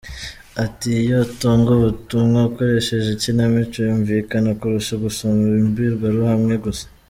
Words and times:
Ati 0.63 0.89
“Iyo 1.01 1.17
utanga 1.27 1.69
ubutumwa 1.77 2.39
ukoresheje 2.49 3.09
ikinamico 3.13 3.77
yumvikana 3.87 4.49
kurusha 4.59 4.93
gusoma 5.05 5.41
imbwirwaruhame 5.61 6.55
gusa. 6.65 6.85